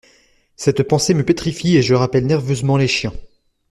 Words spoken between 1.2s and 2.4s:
pétrifie et je rappelle